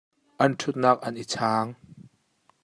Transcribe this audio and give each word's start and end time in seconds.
An 0.43 0.51
ṭhut 0.59 0.77
nak 0.83 0.99
an 1.07 1.21
i 1.23 1.25
chaang. 1.33 1.69